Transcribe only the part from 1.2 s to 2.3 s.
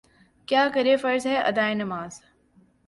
ہے ادائے نماز